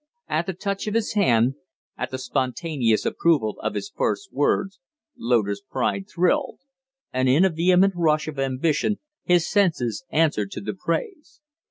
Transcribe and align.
At 0.27 0.47
the 0.47 0.53
touch 0.55 0.87
of 0.87 0.95
his 0.95 1.13
hand, 1.13 1.53
at 1.95 2.09
the 2.09 2.17
spontaneous 2.17 3.05
approval 3.05 3.59
of 3.59 3.75
his 3.75 3.91
first 3.95 4.33
words, 4.33 4.79
Loder's 5.15 5.61
pride 5.61 6.05
thrilled, 6.09 6.61
and 7.13 7.29
in 7.29 7.45
a 7.45 7.51
vehement 7.51 7.93
rush 7.95 8.27
of 8.27 8.39
ambition 8.39 8.97
his 9.25 9.47
senses 9.47 10.03
answered 10.09 10.49
to 10.53 10.61
the 10.61 10.73
praise. 10.73 11.39